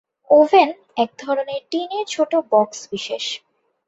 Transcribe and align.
Oven 0.29 0.69
এক 0.97 1.09
ধরনের 1.19 1.61
টিনের 1.71 2.05
ছোট 2.07 2.31
বক্স 2.51 2.79
বিশেষ। 2.91 3.25